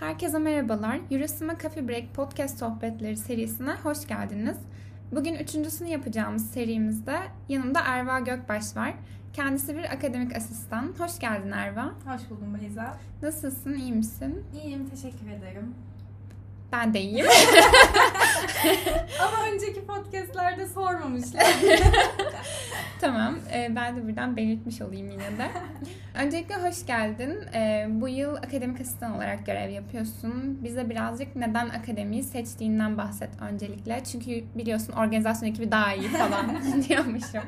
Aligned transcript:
Herkese 0.00 0.38
merhabalar. 0.38 1.00
Eurosima 1.10 1.58
Coffee 1.58 1.88
Break 1.88 2.14
podcast 2.14 2.58
sohbetleri 2.58 3.16
serisine 3.16 3.72
hoş 3.82 4.06
geldiniz. 4.06 4.56
Bugün 5.12 5.34
üçüncüsünü 5.34 5.88
yapacağımız 5.88 6.50
serimizde 6.50 7.18
yanımda 7.48 7.80
Erva 7.86 8.18
Gökbaş 8.18 8.76
var. 8.76 8.94
Kendisi 9.32 9.76
bir 9.76 9.84
akademik 9.84 10.36
asistan. 10.36 10.94
Hoş 10.98 11.18
geldin 11.18 11.50
Erva. 11.50 11.84
Hoş 11.84 12.30
buldum 12.30 12.58
Beyza. 12.62 12.96
Nasılsın, 13.22 13.74
iyi 13.74 13.92
misin? 13.92 14.44
İyiyim, 14.62 14.88
teşekkür 14.88 15.30
ederim. 15.30 15.74
Ben 16.72 16.94
de 16.94 17.00
iyiyim. 17.00 17.26
Ama 19.20 19.46
önceki 19.52 19.86
podcastlerde 19.86 20.66
sormamışlar. 20.66 21.44
tamam, 23.00 23.38
e, 23.54 23.76
ben 23.76 23.96
de 23.96 24.08
buradan 24.08 24.36
belirtmiş 24.36 24.82
olayım 24.82 25.10
yine 25.10 25.38
de. 25.38 25.48
Öncelikle 26.24 26.54
hoş 26.54 26.86
geldin. 26.86 27.38
E, 27.54 27.86
bu 27.90 28.08
yıl 28.08 28.36
akademik 28.36 28.80
asistan 28.80 29.16
olarak 29.16 29.46
görev 29.46 29.70
yapıyorsun. 29.70 30.64
Bize 30.64 30.90
birazcık 30.90 31.36
neden 31.36 31.68
akademiyi 31.68 32.22
seçtiğinden 32.22 32.98
bahset 32.98 33.30
öncelikle. 33.40 34.04
Çünkü 34.04 34.44
biliyorsun 34.54 34.92
organizasyon 34.92 35.48
ekibi 35.48 35.70
daha 35.70 35.94
iyi 35.94 36.08
falan 36.08 36.58
diyormuşum. 36.88 37.42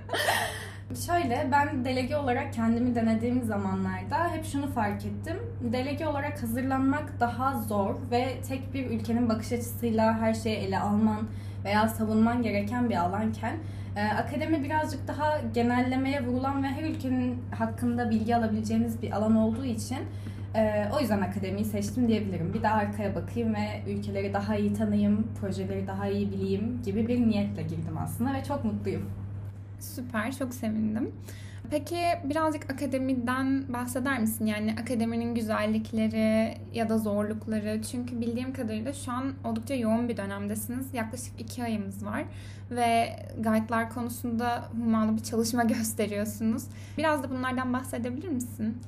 Şöyle 0.94 1.48
ben 1.52 1.84
delege 1.84 2.16
olarak 2.16 2.52
kendimi 2.52 2.94
denediğim 2.94 3.42
zamanlarda 3.42 4.28
hep 4.32 4.44
şunu 4.44 4.66
fark 4.66 5.06
ettim. 5.06 5.36
Delege 5.72 6.06
olarak 6.06 6.42
hazırlanmak 6.42 7.20
daha 7.20 7.58
zor 7.62 7.94
ve 8.10 8.40
tek 8.48 8.74
bir 8.74 8.90
ülkenin 8.90 9.28
bakış 9.28 9.52
açısıyla 9.52 10.18
her 10.18 10.34
şeyi 10.34 10.56
ele 10.56 10.78
alman 10.78 11.20
veya 11.64 11.88
savunman 11.88 12.42
gereken 12.42 12.90
bir 12.90 12.96
alanken 12.96 13.56
e, 13.96 14.02
akademi 14.08 14.64
birazcık 14.64 15.08
daha 15.08 15.40
genellemeye 15.54 16.26
vurulan 16.26 16.62
ve 16.62 16.66
her 16.66 16.82
ülkenin 16.82 17.42
hakkında 17.58 18.10
bilgi 18.10 18.36
alabileceğiniz 18.36 19.02
bir 19.02 19.12
alan 19.12 19.36
olduğu 19.36 19.64
için 19.64 19.98
e, 20.54 20.84
o 20.96 21.00
yüzden 21.00 21.20
akademiyi 21.20 21.64
seçtim 21.64 22.08
diyebilirim. 22.08 22.54
Bir 22.54 22.62
de 22.62 22.68
arkaya 22.68 23.14
bakayım 23.14 23.54
ve 23.54 23.92
ülkeleri 23.92 24.34
daha 24.34 24.56
iyi 24.56 24.74
tanıyayım, 24.74 25.26
projeleri 25.40 25.86
daha 25.86 26.08
iyi 26.08 26.32
bileyim 26.32 26.82
gibi 26.84 27.08
bir 27.08 27.28
niyetle 27.28 27.62
girdim 27.62 27.98
aslında 27.98 28.34
ve 28.34 28.44
çok 28.44 28.64
mutluyum. 28.64 29.02
Süper, 29.80 30.32
çok 30.36 30.54
sevindim. 30.54 31.12
Peki 31.70 31.98
birazcık 32.24 32.70
akademiden 32.70 33.72
bahseder 33.72 34.20
misin? 34.20 34.46
Yani 34.46 34.74
akademinin 34.82 35.34
güzellikleri 35.34 36.54
ya 36.74 36.88
da 36.88 36.98
zorlukları. 36.98 37.82
Çünkü 37.82 38.20
bildiğim 38.20 38.52
kadarıyla 38.52 38.92
şu 38.92 39.12
an 39.12 39.32
oldukça 39.44 39.74
yoğun 39.74 40.08
bir 40.08 40.16
dönemdesiniz. 40.16 40.94
Yaklaşık 40.94 41.40
iki 41.40 41.64
ayımız 41.64 42.06
var. 42.06 42.24
Ve 42.70 43.16
guide'lar 43.36 43.90
konusunda 43.90 44.64
hummalı 44.72 45.16
bir 45.16 45.22
çalışma 45.22 45.64
gösteriyorsunuz. 45.74 46.64
Biraz 46.98 47.22
da 47.22 47.30
bunlardan 47.30 47.72
bahsedebilir 47.72 48.28
misin? 48.28 48.78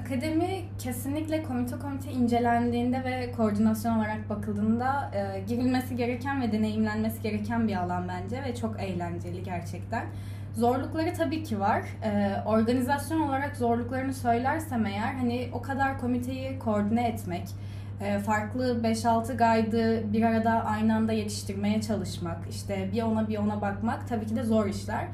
Akademi 0.00 0.64
kesinlikle 0.78 1.42
komite 1.42 1.78
komite 1.78 2.12
incelendiğinde 2.12 3.04
ve 3.04 3.32
koordinasyon 3.32 3.98
olarak 3.98 4.30
bakıldığında 4.30 5.10
e, 5.14 5.40
girilmesi 5.40 5.96
gereken 5.96 6.42
ve 6.42 6.52
deneyimlenmesi 6.52 7.22
gereken 7.22 7.68
bir 7.68 7.76
alan 7.76 8.08
bence 8.08 8.42
ve 8.42 8.54
çok 8.54 8.80
eğlenceli 8.80 9.42
gerçekten. 9.42 10.06
Zorlukları 10.56 11.12
tabii 11.12 11.42
ki 11.42 11.60
var. 11.60 11.82
Ee, 12.04 12.36
organizasyon 12.46 13.20
olarak 13.20 13.56
zorluklarını 13.56 14.14
söylersem 14.14 14.86
eğer 14.86 15.14
hani 15.14 15.48
o 15.52 15.62
kadar 15.62 15.98
komiteyi 15.98 16.58
koordine 16.58 17.08
etmek, 17.08 17.48
e, 18.00 18.18
farklı 18.18 18.82
5-6 18.82 19.36
gaydı 19.36 20.12
bir 20.12 20.22
arada 20.22 20.50
aynı 20.50 20.96
anda 20.96 21.12
yetiştirmeye 21.12 21.80
çalışmak, 21.80 22.38
işte 22.50 22.90
bir 22.92 23.02
ona 23.02 23.28
bir 23.28 23.38
ona 23.38 23.60
bakmak 23.60 24.08
tabii 24.08 24.26
ki 24.26 24.36
de 24.36 24.42
zor 24.42 24.66
işler. 24.66 25.04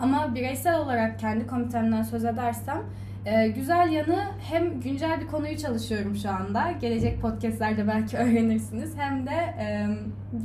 Ama 0.00 0.34
bireysel 0.34 0.78
olarak 0.78 1.18
kendi 1.18 1.46
komitemden 1.46 2.02
söz 2.02 2.24
edersem 2.24 2.82
e, 3.26 3.48
güzel 3.48 3.90
yanı 3.92 4.24
hem 4.50 4.80
güncel 4.80 5.20
bir 5.20 5.26
konuyu 5.26 5.56
çalışıyorum 5.56 6.16
şu 6.16 6.30
anda. 6.30 6.72
Gelecek 6.80 7.20
podcastlerde 7.20 7.88
belki 7.88 8.16
öğrenirsiniz. 8.24 8.96
Hem 8.96 9.26
de 9.26 9.54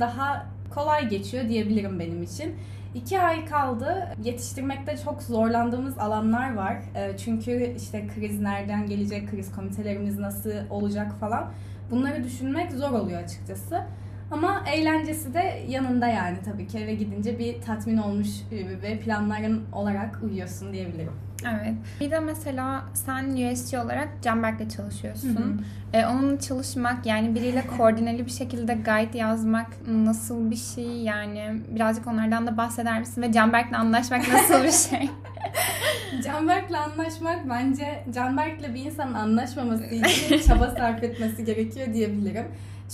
daha 0.00 0.46
kolay 0.78 1.08
geçiyor 1.08 1.48
diyebilirim 1.48 1.98
benim 1.98 2.22
için. 2.22 2.54
İki 2.94 3.20
ay 3.20 3.44
kaldı. 3.44 4.08
Yetiştirmekte 4.22 4.96
çok 4.96 5.22
zorlandığımız 5.22 5.98
alanlar 5.98 6.54
var. 6.54 6.76
Ee, 6.94 7.16
çünkü 7.16 7.74
işte 7.76 8.06
kriz 8.14 8.40
nereden 8.40 8.86
gelecek, 8.86 9.30
kriz 9.30 9.52
komitelerimiz 9.52 10.18
nasıl 10.18 10.50
olacak 10.70 11.12
falan. 11.20 11.52
Bunları 11.90 12.24
düşünmek 12.24 12.72
zor 12.72 12.90
oluyor 12.90 13.22
açıkçası. 13.22 13.84
Ama 14.30 14.64
eğlencesi 14.74 15.34
de 15.34 15.64
yanında 15.68 16.08
yani 16.08 16.38
tabii 16.44 16.66
ki 16.66 16.78
eve 16.78 16.94
gidince 16.94 17.38
bir 17.38 17.60
tatmin 17.60 17.96
olmuş 17.96 18.28
e, 18.52 18.82
ve 18.82 18.98
planların 18.98 19.64
olarak 19.72 20.20
uyuyorsun 20.22 20.72
diyebilirim. 20.72 21.27
Evet. 21.44 21.74
Bir 22.00 22.10
de 22.10 22.20
mesela 22.20 22.84
sen 22.94 23.52
USC 23.52 23.80
olarak 23.80 24.08
Canberk'le 24.22 24.70
çalışıyorsun. 24.76 25.36
Hı 25.36 25.40
hı. 25.40 25.52
Ee, 25.92 26.06
onunla 26.06 26.40
çalışmak 26.40 27.06
yani 27.06 27.34
biriyle 27.34 27.66
koordineli 27.76 28.26
bir 28.26 28.30
şekilde 28.30 28.74
guide 28.74 29.18
yazmak 29.18 29.66
nasıl 29.88 30.50
bir 30.50 30.56
şey 30.56 31.02
yani 31.02 31.62
birazcık 31.68 32.06
onlardan 32.06 32.46
da 32.46 32.56
bahseder 32.56 33.00
misin 33.00 33.22
ve 33.22 33.32
Canberk'le 33.32 33.74
anlaşmak 33.74 34.28
nasıl 34.32 34.64
bir 34.64 34.98
şey? 34.98 35.10
Canberk'le 36.24 36.74
anlaşmak 36.74 37.48
bence 37.50 38.04
Canberk'le 38.14 38.74
bir 38.74 38.84
insanın 38.84 39.14
anlaşmaması 39.14 39.84
için 39.84 40.48
çaba 40.48 40.70
sarf 40.70 41.02
etmesi 41.02 41.44
gerekiyor 41.44 41.94
diyebilirim. 41.94 42.46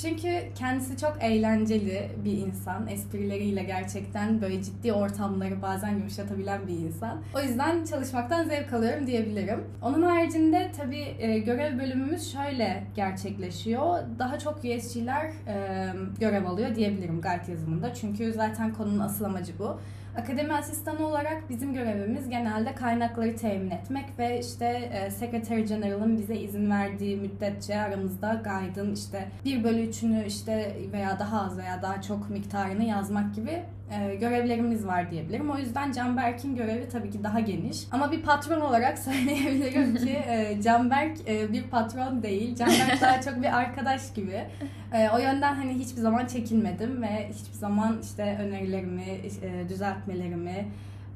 Çünkü 0.03 0.43
kendisi 0.59 0.97
çok 0.97 1.17
eğlenceli 1.21 2.11
bir 2.25 2.33
insan. 2.33 2.87
Esprileriyle 2.87 3.63
gerçekten 3.63 4.41
böyle 4.41 4.63
ciddi 4.63 4.93
ortamları 4.93 5.63
bazen 5.63 5.91
yumuşatabilen 5.91 6.69
bir 6.69 6.79
insan. 6.79 7.23
O 7.35 7.41
yüzden 7.41 7.85
çalışmaktan 7.85 8.45
zevk 8.49 8.73
alıyorum 8.73 9.07
diyebilirim. 9.07 9.65
Onun 9.83 10.03
haricinde 10.03 10.73
tabii 10.77 11.15
e, 11.19 11.39
görev 11.39 11.79
bölümümüz 11.79 12.33
şöyle 12.33 12.85
gerçekleşiyor. 12.97 13.99
Daha 14.19 14.39
çok 14.39 14.59
USG'ler 14.59 15.27
e, 15.27 15.87
görev 16.21 16.47
alıyor 16.47 16.75
diyebilirim 16.75 17.21
guide 17.21 17.53
yazımında. 17.53 17.95
Çünkü 17.95 18.33
zaten 18.33 18.75
konunun 18.75 18.99
asıl 18.99 19.25
amacı 19.25 19.53
bu. 19.59 19.79
Akademi 20.17 20.55
asistanı 20.55 21.07
olarak 21.07 21.51
bizim 21.51 21.75
görevimiz 21.75 22.29
genelde 22.29 22.75
kaynakları 22.75 23.37
temin 23.37 23.71
etmek 23.71 24.19
ve 24.19 24.41
işte 24.41 24.67
e, 24.67 25.11
Secretary 25.11 25.61
General'ın 25.61 26.19
bize 26.19 26.37
izin 26.37 26.71
verdiği 26.71 27.17
müddetçe 27.17 27.77
aramızda 27.81 28.43
guide'ın 28.45 28.95
işte 28.95 29.29
1 29.45 29.65
bölü 29.65 29.84
3'ünü 29.85 30.27
işte 30.27 30.77
veya 30.93 31.19
daha 31.19 31.41
az 31.41 31.59
veya 31.59 31.83
daha 31.83 32.03
çok 32.03 32.31
miktarını 32.31 32.85
yazmak 32.85 33.35
gibi 33.35 33.63
e, 33.91 34.15
görevlerimiz 34.15 34.87
var 34.87 35.11
diyebilirim. 35.11 35.51
O 35.51 35.59
yüzden 35.59 35.93
Canberk'in 35.93 36.57
görevi 36.57 36.89
tabii 36.89 37.11
ki 37.11 37.25
daha 37.25 37.41
geniş. 37.41 37.87
Ama 37.93 38.13
bir 38.13 38.23
patron 38.23 38.61
olarak 38.61 38.99
söyleyebilirim 39.09 39.97
ki 39.97 40.11
e, 40.29 40.63
Canberk 40.63 41.29
e, 41.29 41.53
bir 41.53 41.63
patron 41.63 42.23
değil. 42.23 42.57
Canberk 42.57 43.01
daha 43.03 43.21
çok 43.21 43.43
bir 43.43 43.59
arkadaş 43.59 44.13
gibi. 44.15 44.45
E, 44.93 45.11
o 45.11 45.19
yönden 45.19 45.55
hani 45.55 45.75
hiçbir 45.75 46.01
zaman 46.01 46.27
çekinmedim 46.27 47.03
ve 47.03 47.29
hiçbir 47.29 47.59
zaman 47.59 47.99
işte 48.03 48.39
önerilerimi, 48.41 49.05
e, 49.43 49.69
düzeltmelerimi 49.69 50.67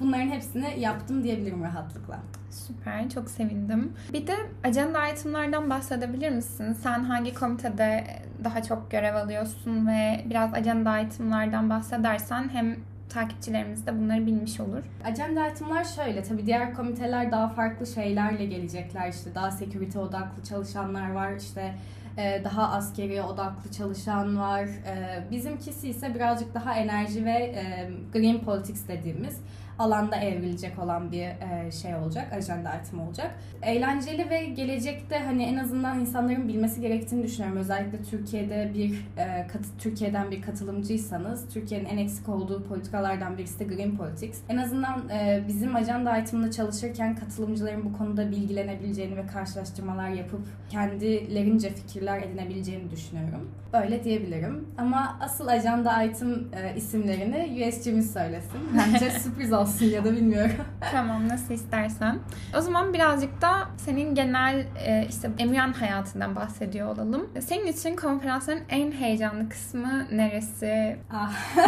bunların 0.00 0.28
hepsini 0.28 0.81
yaptım 0.81 1.25
diyebilirim 1.25 1.62
rahatlıkla. 1.62 2.19
Süper, 2.50 3.09
çok 3.09 3.31
sevindim. 3.31 3.92
Bir 4.12 4.26
de 4.26 4.34
ajanda 4.64 5.09
itemlardan 5.09 5.70
bahsedebilir 5.70 6.31
misin? 6.31 6.72
Sen 6.72 7.04
hangi 7.04 7.34
komitede 7.34 8.04
daha 8.44 8.62
çok 8.62 8.91
görev 8.91 9.14
alıyorsun 9.14 9.87
ve 9.87 10.25
biraz 10.31 10.54
ajanda 10.54 10.98
itemlardan 10.98 11.70
bahsedersen 11.70 12.48
hem 12.53 12.76
takipçilerimiz 13.08 13.87
de 13.87 13.98
bunları 13.98 14.26
bilmiş 14.26 14.60
olur. 14.60 14.82
Ajanda 15.04 15.48
itemlar 15.48 15.84
şöyle 15.84 16.22
tabii 16.22 16.47
diğer 16.47 16.75
komiteler 16.75 17.32
daha 17.32 17.48
farklı 17.48 17.87
şeylerle 17.87 18.47
gelecekler 18.47 19.08
işte 19.08 19.34
daha 19.34 19.50
security 19.50 19.98
odaklı 19.98 20.44
çalışanlar 20.44 21.10
var 21.12 21.32
işte 21.32 21.75
e, 22.16 22.44
daha 22.44 22.72
askeri 22.72 23.22
odaklı 23.22 23.70
çalışan 23.72 24.38
var. 24.38 24.64
E, 24.64 25.25
bizimkisi 25.31 25.88
ise 25.88 26.14
birazcık 26.14 26.54
daha 26.54 26.75
enerji 26.75 27.25
ve 27.25 27.31
e, 27.31 27.91
green 28.12 28.41
politics 28.41 28.88
dediğimiz 28.88 29.41
alanda 29.78 30.16
evrilecek 30.16 30.78
olan 30.78 31.12
bir 31.12 31.22
e, 31.22 31.71
şey 31.83 31.97
olacak, 31.97 32.33
ajanda 32.33 32.75
item 32.75 33.00
olacak. 33.00 33.34
Eğlenceli 33.62 34.31
ve 34.31 34.44
gelecekte 34.44 35.19
hani 35.19 35.43
en 35.43 35.56
azından 35.56 36.00
insanların 36.00 36.49
bilmesi 36.49 36.81
gerektiğini 36.81 37.23
düşünüyorum. 37.23 37.58
Özellikle 37.58 38.02
Türkiye'de 38.02 38.70
bir 38.75 38.91
e, 39.17 39.47
kat, 39.47 39.61
Türkiye'den 39.79 40.31
bir 40.31 40.43
katılımcıysanız, 40.43 41.49
Türkiye'nin 41.55 41.87
en 41.87 41.99
eksik 41.99 42.29
olduğu 42.29 42.64
politikalardan 42.64 43.38
birisi 43.38 43.58
de 43.58 43.64
Green 43.64 43.97
Politics. 43.97 44.38
En 44.49 44.56
azından 44.56 45.08
e, 45.08 45.44
bizim 45.49 45.76
ajanda 45.76 46.19
item'ında 46.19 46.50
çalışırken 46.50 47.17
katılımcıların 47.17 47.85
bu 47.85 47.99
konuda 47.99 48.31
bilgilenebileceğini 48.31 49.17
ve 49.17 49.26
karşılaştırmalar 49.26 50.08
yapıp 50.08 50.41
kendilerince 50.70 51.70
fikirler 51.70 52.23
edinebileceğini 52.23 52.91
düşünüyorum. 52.91 53.50
Böyle 53.73 54.05
diyebilirim. 54.05 54.69
Ama 54.79 55.19
asıl 55.20 55.47
ajanda 55.47 56.02
item 56.02 56.31
e, 56.31 56.76
isimlerini 56.76 57.69
USG'miz 57.69 58.12
söylesin. 58.12 58.61
Bence 58.79 59.11
sürpriz 59.20 59.52
olsun 59.52 59.68
olsun 59.69 59.87
ya 59.87 60.05
da 60.05 60.12
bilmiyorum. 60.12 60.56
tamam 60.93 61.29
nasıl 61.29 61.55
istersen. 61.55 62.19
O 62.59 62.61
zaman 62.61 62.94
birazcık 62.94 63.43
da 63.43 63.69
senin 63.76 64.15
genel 64.15 64.67
e, 64.87 65.06
işte 65.09 65.31
emüyen 65.38 65.73
hayatından 65.73 66.37
bahsediyor 66.37 66.94
olalım. 66.94 67.31
Senin 67.41 67.67
için 67.67 67.97
konferansların 67.97 68.62
en 68.69 68.93
heyecanlı 68.93 69.49
kısmı 69.49 70.06
neresi? 70.12 70.97
Ah. 71.12 71.32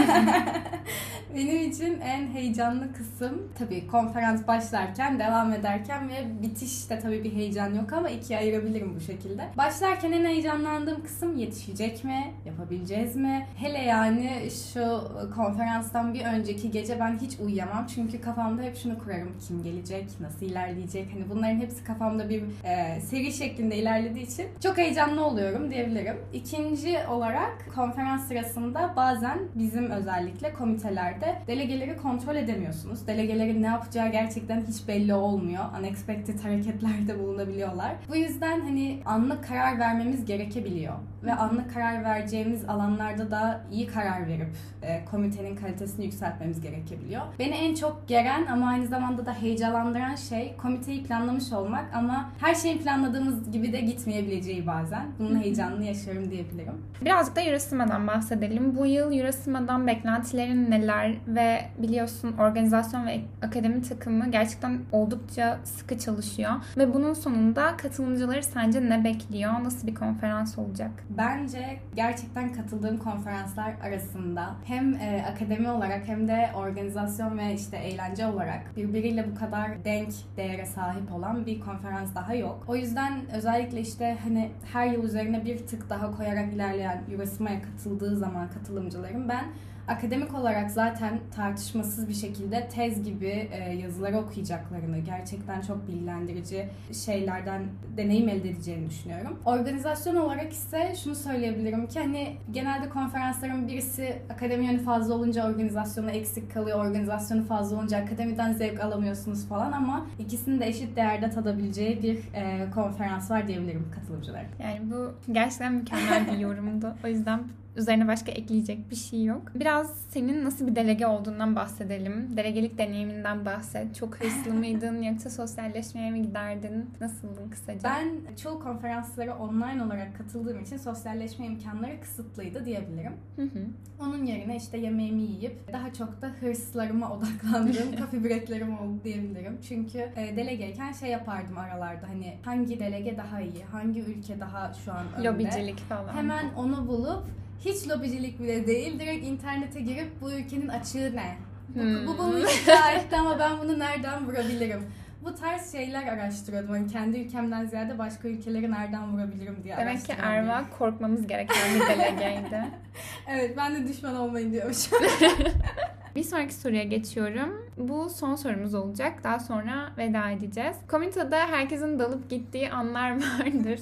Benim 1.35 1.70
için 1.70 2.00
en 2.00 2.26
heyecanlı 2.26 2.93
kısım 2.93 3.49
tabii 3.58 3.87
konferans 3.87 4.46
başlarken, 4.46 5.19
devam 5.19 5.53
ederken 5.53 6.08
ve 6.08 6.43
bitişte 6.43 6.99
tabii 6.99 7.25
bir 7.25 7.32
heyecan 7.32 7.75
yok 7.75 7.93
ama 7.93 8.11
ikiye 8.11 8.38
ayırabilirim 8.38 8.94
bu 8.96 9.00
şekilde. 9.00 9.49
Başlarken 9.56 10.12
en 10.12 10.25
heyecanlandığım 10.25 11.03
kısım 11.03 11.37
yetişecek 11.37 12.05
mi? 12.05 12.35
Yapabileceğiz 12.46 13.17
mi? 13.17 13.46
Hele 13.56 13.79
yani 13.79 14.49
şu 14.73 15.00
konferanstan 15.35 16.14
bir 16.14 16.25
önceki 16.25 16.70
gece 16.70 17.00
ben 17.00 17.19
hiç 17.19 17.41
uyuyamam. 17.41 17.87
Çünkü 17.94 18.20
kafamda 18.20 18.62
hep 18.62 18.76
şunu 18.76 18.98
kurarım. 18.98 19.32
Kim 19.48 19.62
gelecek? 19.62 20.06
Nasıl 20.20 20.46
ilerleyecek? 20.46 21.08
Hani 21.14 21.31
bunların 21.31 21.56
hepsi 21.56 21.84
kafamda 21.84 22.28
bir 22.28 22.42
e, 22.64 23.00
seri 23.00 23.32
şeklinde 23.32 23.76
ilerlediği 23.76 24.26
için 24.26 24.46
çok 24.62 24.78
heyecanlı 24.78 25.25
oluyorum 25.25 25.70
diyebilirim. 25.70 26.16
İkinci 26.32 26.98
olarak 27.10 27.66
konferans 27.75 28.28
sırasında 28.28 28.92
bazen 28.96 29.38
bizim 29.54 29.90
özellikle 29.90 30.52
komitelerde 30.52 31.42
delegeleri 31.46 31.96
kontrol 31.96 32.37
edemiyorsunuz. 32.37 33.06
Delegelerin 33.06 33.62
ne 33.62 33.66
yapacağı 33.66 34.12
gerçekten 34.12 34.64
hiç 34.69 34.88
belli 34.88 35.14
olmuyor. 35.14 35.64
Unexpected 35.81 36.38
hareketlerde 36.44 37.19
bulunabiliyorlar. 37.19 37.93
Bu 38.08 38.16
yüzden 38.16 38.60
hani 38.60 39.02
anlık 39.04 39.48
karar 39.48 39.78
vermemiz 39.78 40.25
gerekebiliyor. 40.25 40.94
Ve 41.25 41.34
anlık 41.34 41.75
karar 41.75 42.04
vereceğimiz 42.04 42.64
alanlarda 42.64 43.31
da 43.31 43.60
iyi 43.72 43.86
karar 43.86 44.26
verip 44.26 44.56
e, 44.82 45.04
komitenin 45.04 45.56
kalitesini 45.56 46.04
yükseltmemiz 46.04 46.60
gerekebiliyor. 46.60 47.22
Beni 47.38 47.54
en 47.54 47.75
çok 47.81 48.09
geren 48.09 48.47
ama 48.47 48.69
aynı 48.69 48.87
zamanda 48.87 49.27
da 49.27 49.35
heyecanlandıran 49.35 50.15
şey 50.15 50.56
komiteyi 50.56 51.05
planlamış 51.05 51.53
olmak 51.53 51.85
ama 51.94 52.31
her 52.41 52.55
şeyin 52.55 52.79
planladığımız 52.79 53.50
gibi 53.53 53.73
de 53.73 53.81
gitmeyebileceği 53.81 54.67
bazen. 54.67 55.06
Bunun 55.19 55.41
heyecanını 55.41 55.85
yaşıyorum 55.85 56.31
diyebilirim. 56.31 56.75
Birazcık 57.00 57.37
da 57.37 57.41
Eurosima'dan 57.41 58.06
bahsedelim. 58.06 58.77
Bu 58.77 58.87
yıl 58.87 59.12
Eurosima'dan 59.12 59.87
beklentilerin 59.87 60.71
neler 60.71 61.15
ve 61.27 61.61
biliyorsun 61.79 62.32
organizasyon 62.38 63.06
ve 63.06 63.21
akademi 63.43 63.82
takımı 63.82 64.31
gerçekten 64.31 64.79
oldukça 64.93 65.59
sıkı 65.65 65.99
çalışıyor. 65.99 66.50
Ve 66.77 66.94
bunun 66.94 67.15
sonunda 67.15 67.77
katılımcıları 67.77 68.43
sence 68.43 68.88
ne 68.88 69.05
bekliyor? 69.05 69.53
Nasıl 69.65 69.87
bir 69.87 69.94
konferans 69.94 70.59
olacak? 70.59 70.91
Bence 71.11 71.81
gerçekten 71.97 72.53
katıldığım 72.53 72.99
konferanslar 72.99 73.73
arasında 73.82 74.50
hem 74.65 74.94
e, 74.94 75.25
akademi 75.32 75.71
olarak 75.71 76.09
hem 76.09 76.29
de 76.29 76.50
organizasyon 76.55 77.38
ve 77.38 77.55
işte 77.55 77.69
eğlence 77.76 78.26
olarak 78.26 78.76
birbiriyle 78.76 79.31
bu 79.31 79.34
kadar 79.34 79.84
denk 79.84 80.12
değere 80.37 80.67
sahip 80.67 81.12
olan 81.12 81.46
bir 81.46 81.61
konferans 81.61 82.14
daha 82.14 82.34
yok. 82.34 82.64
O 82.69 82.76
yüzden 82.76 83.31
özellikle 83.34 83.81
işte 83.81 84.19
hani 84.22 84.50
her 84.72 84.87
yıl 84.87 85.05
üzerine 85.05 85.44
bir 85.44 85.58
tık 85.67 85.90
daha 85.90 86.17
koyarak 86.17 86.52
ilerleyen 86.52 87.02
Eurosima'ya 87.12 87.62
katıldığı 87.62 88.17
zaman 88.17 88.50
katılımcılarım 88.50 89.28
ben 89.28 89.44
akademik 89.90 90.34
olarak 90.34 90.70
zaten 90.70 91.19
tartışmasız 91.37 92.08
bir 92.08 92.14
şekilde 92.14 92.69
tez 92.69 93.02
gibi 93.02 93.48
e, 93.52 93.72
yazıları 93.75 94.19
okuyacaklarını, 94.19 94.98
gerçekten 94.98 95.60
çok 95.60 95.88
bilgilendirici 95.88 96.69
şeylerden 97.04 97.62
deneyim 97.96 98.28
elde 98.28 98.50
edeceğini 98.50 98.90
düşünüyorum. 98.90 99.38
Organizasyon 99.44 100.16
olarak 100.16 100.52
ise 100.52 100.94
şunu 101.04 101.14
söyleyebilirim 101.14 101.87
ki 101.87 102.00
hani 102.00 102.37
genelde 102.50 102.88
konferansların 102.88 103.69
birisi 103.69 104.22
akademi 104.31 104.66
yönü 104.66 104.78
fazla 104.78 105.14
olunca 105.14 105.48
organizasyonu 105.48 106.10
eksik 106.10 106.54
kalıyor, 106.54 106.78
organizasyonu 106.78 107.44
fazla 107.44 107.76
olunca 107.76 107.98
akademiden 107.98 108.52
zevk 108.52 108.81
alamıyorsunuz 108.81 109.48
falan 109.48 109.72
ama 109.72 110.06
ikisini 110.19 110.60
de 110.60 110.66
eşit 110.66 110.96
değerde 110.96 111.31
tadabileceği 111.31 112.02
bir 112.02 112.16
e, 112.34 112.70
konferans 112.75 113.31
var 113.31 113.48
diyebilirim 113.48 113.86
katılımcılar. 113.94 114.44
Yani 114.62 114.81
bu 114.90 115.32
gerçekten 115.32 115.72
mükemmel 115.72 116.32
bir 116.32 116.38
yorumdu. 116.38 116.94
O 117.04 117.08
yüzden 117.08 117.40
Üzerine 117.76 118.08
başka 118.08 118.32
ekleyecek 118.32 118.90
bir 118.90 118.96
şey 118.96 119.25
yok. 119.25 119.43
Biraz 119.55 119.94
senin 120.08 120.44
nasıl 120.44 120.67
bir 120.67 120.76
delege 120.76 121.06
olduğundan 121.06 121.56
bahsedelim. 121.56 122.37
Delegelik 122.37 122.78
deneyiminden 122.78 123.44
bahset. 123.44 123.94
Çok 123.94 124.17
hırslı 124.17 124.55
mıydın 124.55 125.02
yoksa 125.02 125.31
sosyalleşmeye 125.31 126.11
mi 126.11 126.22
giderdin? 126.22 126.90
Nasıldın 127.00 127.50
kısaca? 127.50 127.81
Ben 127.84 128.34
çoğu 128.37 128.61
konferanslara 128.61 129.38
online 129.38 129.82
olarak 129.84 130.19
katıldığım 130.19 130.62
için 130.62 130.76
sosyalleşme 130.76 131.46
imkanları 131.46 132.00
kısıtlıydı 132.00 132.64
diyebilirim. 132.64 133.12
Hı 133.37 133.43
hı. 133.43 133.67
Onun 134.00 134.25
yerine 134.25 134.56
işte 134.56 134.78
yemeğimi 134.78 135.22
yiyip 135.22 135.72
daha 135.72 135.93
çok 135.93 136.22
da 136.22 136.26
hırslarıma 136.40 137.11
odaklandığım 137.17 137.96
kafe 137.96 138.25
breaklerim 138.25 138.78
oldu 138.78 139.00
diyebilirim. 139.05 139.58
Çünkü 139.69 139.99
e, 139.99 140.37
delegeyken 140.37 140.93
şey 140.93 141.11
yapardım 141.11 141.58
aralarda 141.58 142.08
hani 142.08 142.37
hangi 142.44 142.81
delege 142.81 143.17
daha 143.17 143.40
iyi, 143.40 143.64
hangi 143.72 144.00
ülke 144.00 144.40
daha 144.40 144.72
şu 144.84 144.93
an 144.93 145.05
önde. 145.19 145.28
Lobicilik 145.28 145.78
falan. 145.78 146.14
Hemen 146.14 146.55
onu 146.56 146.88
bulup 146.88 147.25
hiç 147.64 147.88
lobicilik 147.88 148.40
bile 148.40 148.66
değil. 148.66 149.00
Direkt 149.00 149.26
internete 149.26 149.80
girip 149.80 150.20
bu 150.20 150.32
ülkenin 150.32 150.68
açığı 150.68 151.16
ne? 151.16 151.36
Bu, 151.68 151.80
Hmm. 151.80 152.06
bu 152.06 152.18
bunu 152.18 152.38
iddia 152.38 152.92
etti 152.92 153.16
ama 153.16 153.38
ben 153.38 153.52
bunu 153.62 153.78
nereden 153.78 154.26
vurabilirim? 154.26 154.86
Bu 155.24 155.34
tarz 155.34 155.72
şeyler 155.72 156.06
araştırıyordum. 156.06 156.70
Hani 156.70 156.86
kendi 156.92 157.18
ülkemden 157.18 157.66
ziyade 157.66 157.98
başka 157.98 158.28
ülkeleri 158.28 158.70
nereden 158.70 159.12
vurabilirim 159.12 159.60
diye 159.64 159.76
Demek 159.76 160.04
ki 160.06 160.12
Erva 160.22 160.64
korkmamız 160.78 161.26
gereken 161.26 161.56
bir 161.74 161.80
delegeydi. 161.80 162.64
Evet 163.28 163.56
ben 163.56 163.74
de 163.74 163.88
düşman 163.88 164.16
olmayın 164.16 164.52
diyormuşum. 164.52 164.98
Bir 166.16 166.22
sonraki 166.22 166.54
soruya 166.54 166.82
geçiyorum. 166.82 167.70
Bu 167.76 168.10
son 168.10 168.34
sorumuz 168.34 168.74
olacak. 168.74 169.24
Daha 169.24 169.38
sonra 169.38 169.92
veda 169.98 170.30
edeceğiz. 170.30 170.76
Komitede 170.88 171.36
herkesin 171.36 171.98
dalıp 171.98 172.30
gittiği 172.30 172.70
anlar 172.70 173.10
vardır. 173.40 173.80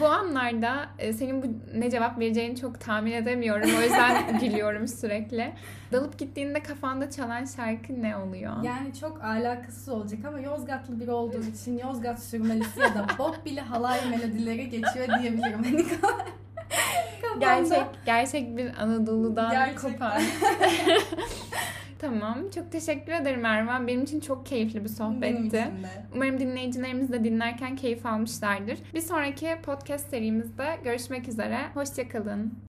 bu 0.00 0.06
anlarda 0.06 0.88
e, 0.98 1.12
senin 1.12 1.42
bu 1.42 1.46
ne 1.78 1.90
cevap 1.90 2.18
vereceğini 2.18 2.56
çok 2.56 2.80
tahmin 2.80 3.12
edemiyorum. 3.12 3.70
O 3.78 3.82
yüzden 3.82 4.38
gülüyorum 4.40 4.88
sürekli. 4.88 5.52
Dalıp 5.92 6.18
gittiğinde 6.18 6.62
kafanda 6.62 7.10
çalan 7.10 7.44
şarkı 7.44 8.02
ne 8.02 8.16
oluyor? 8.16 8.62
Yani 8.62 8.94
çok 9.00 9.24
alakasız 9.24 9.88
olacak 9.88 10.20
ama 10.28 10.40
Yozgatlı 10.40 11.00
biri 11.00 11.10
olduğum 11.10 11.42
için 11.54 11.78
Yozgat 11.78 12.22
sürmelisi 12.22 12.80
ya 12.80 12.94
da 12.94 13.06
Bob 13.18 13.44
bile 13.44 13.60
halay 13.60 13.98
melodileri 14.10 14.68
geçiyor 14.70 15.08
diyebilirim. 15.20 15.86
Hani 17.32 17.44
kafamda- 17.44 17.68
Gerçek 17.68 17.86
gerçek 18.06 18.56
bir 18.56 18.82
Anadolu'dan 18.82 19.50
Gerçekten. 19.50 19.92
kopan. 19.92 20.22
tamam. 21.98 22.38
Çok 22.54 22.72
teşekkür 22.72 23.12
ederim 23.12 23.44
Erman. 23.44 23.86
Benim 23.86 24.02
için 24.02 24.20
çok 24.20 24.46
keyifli 24.46 24.74
bir 24.74 24.84
Benim 24.84 24.88
sohbetti. 24.96 25.46
için 25.46 25.52
de. 25.56 25.88
Umarım 26.14 26.38
dinleyicilerimiz 26.40 27.12
de 27.12 27.24
dinlerken 27.24 27.76
keyif 27.76 28.06
almışlardır. 28.06 28.78
Bir 28.94 29.00
sonraki 29.00 29.48
podcast 29.62 30.10
serimizde 30.10 30.66
görüşmek 30.84 31.28
üzere. 31.28 31.58
Hoşçakalın. 31.74 32.54